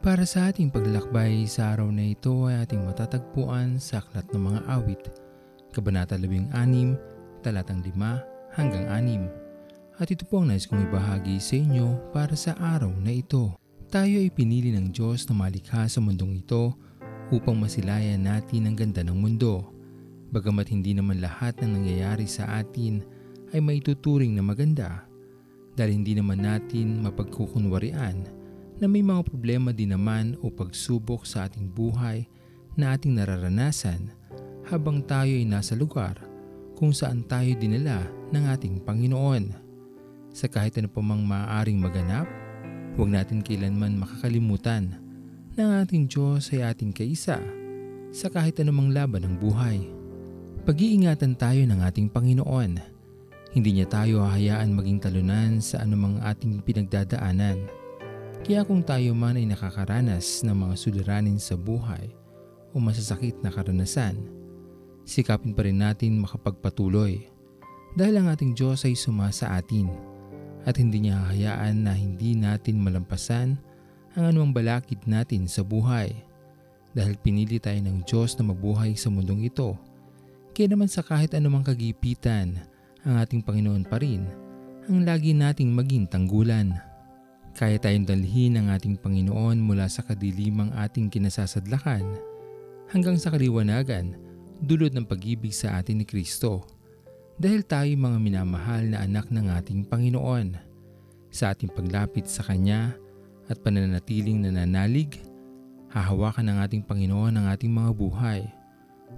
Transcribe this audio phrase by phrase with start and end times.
[0.00, 4.60] Para sa ating paglalakbay sa araw na ito ay ating matatagpuan sa Aklat ng Mga
[4.72, 5.02] Awit,
[5.76, 10.00] Kabanata 16, talatang 5 hanggang 6.
[10.00, 13.52] At ito po ang nais kong ibahagi sa inyo para sa araw na ito.
[13.92, 16.72] Tayo ay pinili ng Diyos na malikha sa mundong ito
[17.28, 19.68] upang masilayan natin ang ganda ng mundo.
[20.32, 23.04] Bagamat hindi naman lahat ng nangyayari sa atin
[23.52, 25.04] ay maituturing na maganda.
[25.76, 28.39] Dahil hindi naman natin mapagkukunwarian
[28.80, 32.24] na may mga problema din naman o pagsubok sa ating buhay
[32.80, 34.08] na ating nararanasan
[34.64, 36.16] habang tayo ay nasa lugar
[36.80, 39.52] kung saan tayo dinala ng ating Panginoon.
[40.32, 42.24] Sa kahit ano pa mang maaaring maganap,
[42.96, 44.96] huwag natin kailanman makakalimutan
[45.52, 47.36] na ang ating Diyos ay ating kaisa
[48.08, 49.84] sa kahit anumang laban ng buhay.
[50.64, 52.80] Pag-iingatan tayo ng ating Panginoon.
[53.50, 57.79] Hindi niya tayo hahayaan maging talunan sa anumang ating pinagdadaanan
[58.40, 62.12] kaya kung tayo man ay nakakaranas ng mga suliranin sa buhay
[62.72, 64.16] o masasakit na karanasan,
[65.04, 67.26] sikapin pa rin natin makapagpatuloy
[67.98, 69.90] dahil ang ating Diyos ay sumasa atin
[70.64, 73.56] at hindi niya hahayaan na hindi natin malampasan
[74.14, 76.10] ang anumang balakid natin sa buhay
[76.94, 79.78] dahil pinili tayo ng Diyos na mabuhay sa mundong ito.
[80.50, 82.58] Kaya naman sa kahit anumang kagipitan,
[83.06, 84.26] ang ating Panginoon pa rin
[84.90, 86.74] ang lagi nating maging tanggulan.
[87.60, 92.16] Kaya tayong dalhin ng ating Panginoon mula sa kadilimang ating kinasasadlakan
[92.88, 94.16] hanggang sa kaliwanagan
[94.64, 96.64] dulot ng pag-ibig sa atin ni Kristo.
[97.36, 100.56] Dahil tayo mga minamahal na anak ng ating Panginoon.
[101.28, 102.96] Sa ating paglapit sa Kanya
[103.52, 105.20] at pananatiling nananalig,
[105.92, 108.40] hahawakan ng ating Panginoon ang ating mga buhay.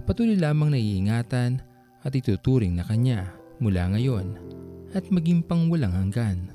[0.03, 1.63] Patuloy lamang na iingatan
[2.03, 3.31] at ituturing na Kanya
[3.63, 4.35] mula ngayon
[4.91, 6.52] at maging pang walang hanggan.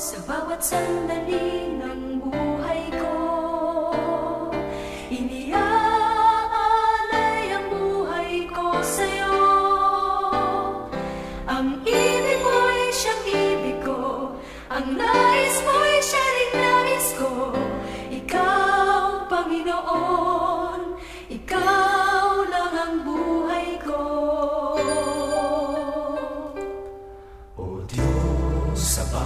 [0.00, 3.20] Sa bawat sandali ng buhay ko.
[5.12, 5.52] Iniaalay
[7.52, 9.36] ang buhay ko sa'yo.
[11.44, 14.32] Ang ibig mo'y siyang ibig ko.
[14.72, 15.29] Ang nais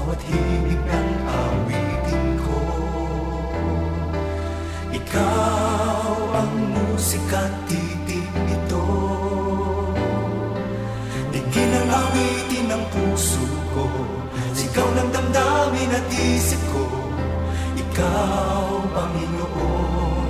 [0.04, 2.60] bawat himig ng awitin ko.
[4.92, 6.12] Ikaw
[6.44, 8.84] ang musika titig nito.
[11.32, 13.88] Digin ang awitin ng puso ko.
[14.52, 16.84] Sigaw ng damdamin at isip ko.
[17.80, 20.28] Ikaw, Panginoon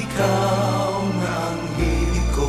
[0.00, 0.88] Ikaw
[1.20, 2.48] nga ang hilig ko.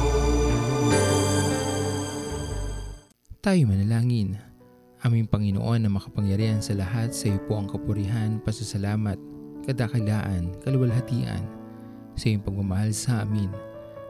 [3.44, 4.55] Tayo manalangin.
[5.06, 9.22] Aming Panginoon na makapangyarihan sa lahat, sa iyo po ang kapurihan, pasasalamat,
[9.70, 11.46] kadakilaan, kaluwalhatian,
[12.18, 13.54] sa iyong pagmamahal sa amin,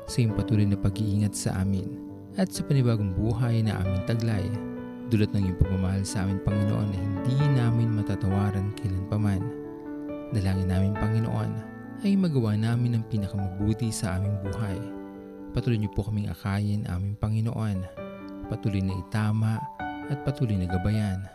[0.08, 2.00] sa iyong patuloy na pag-iingat sa amin,
[2.40, 4.48] at sa panibagong buhay na aming taglay,
[5.12, 9.44] dulot ng iyong pagmamahal sa amin Panginoon na hindi namin matatawaran kailanpaman.
[10.32, 11.52] Dalangin namin Panginoon
[12.08, 14.80] ay magawa namin ang pinakamabuti sa aming buhay.
[15.52, 17.84] Patuloy niyo po kaming akayin aming Panginoon.
[18.48, 19.60] Patuloy na itama
[20.10, 21.26] at patuloy na gabayan.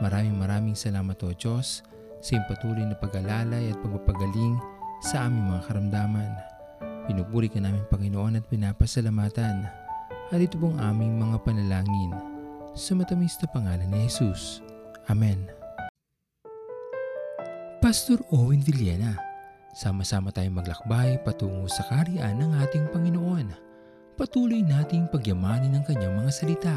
[0.00, 1.84] Maraming maraming salamat o Diyos
[2.20, 4.56] sa iyong patuloy na pag-alalay at pagpapagaling
[5.04, 6.30] sa aming mga karamdaman.
[7.08, 9.68] Pinupuri ka namin Panginoon at pinapasalamatan.
[10.30, 12.12] At ito pong aming mga panalangin
[12.72, 14.62] sa matamis na pangalan ni Jesus.
[15.10, 15.50] Amen.
[17.80, 19.18] Pastor Owen Villena,
[19.74, 23.50] sama-sama tayong maglakbay patungo sa kariyan ng ating Panginoon.
[24.14, 26.76] Patuloy nating pagyamanin ang kanyang mga salita